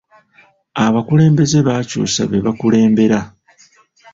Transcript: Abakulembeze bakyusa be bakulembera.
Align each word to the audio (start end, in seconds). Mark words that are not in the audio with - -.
Abakulembeze 0.85 1.57
bakyusa 1.67 2.21
be 2.29 2.37
bakulembera. 2.45 3.19